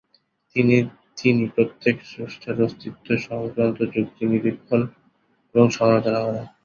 তিনি 0.55 0.75
তিনি 1.17 1.43
প্রত্যেকের 1.55 2.07
স্রষ্ট্রার 2.07 2.57
অস্তিত্ব 2.61 3.07
সংক্রান্ত 3.27 3.79
যুক্তি 3.93 4.23
নিরীক্ষণ 4.25 4.81
এবং 5.55 5.67
সমালোচনা 5.69 6.19
করেন। 6.21 6.45